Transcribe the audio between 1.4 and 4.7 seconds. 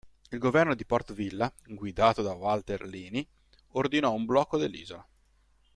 guidato da Walter Lini, ordinò un blocco